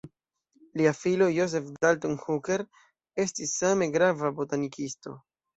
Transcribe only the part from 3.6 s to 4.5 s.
same grava